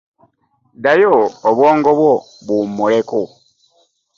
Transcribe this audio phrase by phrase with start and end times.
[0.77, 1.15] Ddayo
[1.49, 2.11] obwongo bwo
[2.45, 3.21] buwummuleko.